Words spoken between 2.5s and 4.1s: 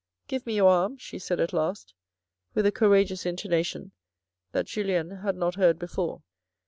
with a courageous intonation